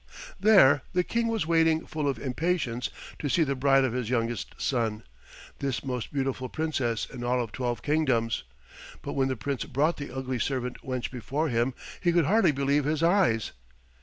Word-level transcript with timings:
There 0.39 0.81
the 0.93 1.03
King 1.03 1.27
was 1.27 1.45
waiting 1.45 1.85
full 1.85 2.07
of 2.07 2.17
impatience 2.17 2.89
to 3.19 3.29
see 3.29 3.43
the 3.43 3.53
bride 3.53 3.83
of 3.83 3.93
his 3.93 4.09
youngest 4.09 4.55
son, 4.57 5.03
this 5.59 5.83
most 5.85 6.11
beautiful 6.11 6.49
Princess 6.49 7.05
in 7.05 7.23
all 7.23 7.39
of 7.39 7.51
twelve 7.51 7.83
kingdoms. 7.83 8.43
But 9.03 9.13
when 9.13 9.27
the 9.27 9.37
Prince 9.37 9.65
brought 9.65 9.97
the 9.97 10.11
ugly 10.11 10.39
servant 10.39 10.81
wench 10.81 11.11
before 11.11 11.49
him 11.49 11.75
he 12.01 12.11
could 12.11 12.25
hardly 12.25 12.51
believe 12.51 12.83
his 12.85 13.03
eyes. 13.03 13.51